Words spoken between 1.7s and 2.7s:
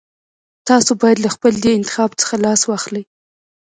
انتخاب څخه لاس